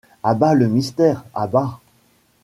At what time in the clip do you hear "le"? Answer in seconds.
0.55-0.67